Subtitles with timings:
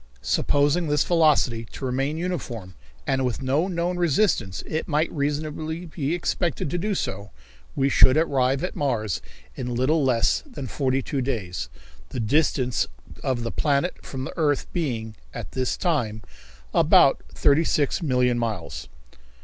[0.23, 2.73] Supposing this velocity to remain uniform,
[3.05, 7.29] and, with no known resistance, it might reasonably be expected to do so,
[7.75, 9.21] we should arrive at Mars
[9.55, 11.69] in a little less than forty two days,
[12.09, 12.87] the distance
[13.21, 16.23] of the planet from the earth being, at this time,
[16.73, 18.89] about thirty six million miles.